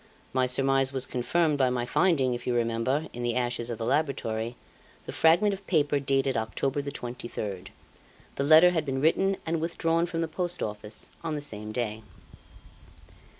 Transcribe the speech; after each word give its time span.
My 0.33 0.47
surmise 0.47 0.91
was 0.91 1.05
confirmed 1.05 1.59
by 1.59 1.69
my 1.69 1.85
finding, 1.85 2.33
if 2.33 2.47
you 2.47 2.55
remember, 2.55 3.05
in 3.13 3.21
the 3.21 3.35
ashes 3.35 3.69
of 3.69 3.77
the 3.77 3.85
laboratory, 3.85 4.55
the 5.05 5.11
fragment 5.11 5.53
of 5.53 5.67
paper 5.67 5.99
dated 5.99 6.35
October 6.35 6.81
the 6.81 6.91
23rd. 6.91 7.67
The 8.33 8.43
letter 8.43 8.71
had 8.71 8.83
been 8.83 8.99
written 8.99 9.37
and 9.45 9.61
withdrawn 9.61 10.07
from 10.07 10.21
the 10.21 10.27
Post 10.27 10.63
Office 10.63 11.11
on 11.23 11.35
the 11.35 11.39
same 11.39 11.71
day. 11.71 12.01